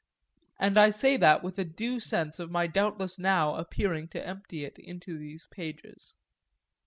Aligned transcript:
And 0.59 0.79
I 0.79 0.89
say 0.89 1.15
that 1.17 1.43
with 1.43 1.59
a 1.59 1.63
due 1.63 1.99
sense 1.99 2.39
of 2.39 2.49
my 2.49 2.65
doubtless 2.65 3.19
now 3.19 3.53
appearing 3.53 4.07
to 4.07 4.27
empty 4.27 4.65
it 4.65 4.79
into 4.79 5.15
these 5.19 5.45
pages. 5.51 6.15